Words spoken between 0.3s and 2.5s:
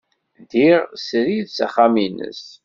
Ddiɣ srid s axxam-nnes.